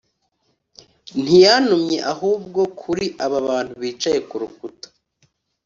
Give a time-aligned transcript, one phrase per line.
[1.21, 4.87] Ntiyantumye ahubwo kuri aba bantu bicaye ku rukuta,